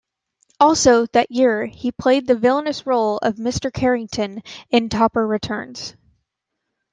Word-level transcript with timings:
Also 0.59 1.05
that 1.05 1.29
year 1.29 1.67
he 1.67 1.91
played 1.91 2.25
the 2.25 2.33
villainous 2.33 2.87
role 2.87 3.19
of 3.19 3.35
Mr. 3.35 3.71
Carrington 3.71 4.41
in 4.71 4.89
"Topper 4.89 5.27
Returns". 5.27 5.95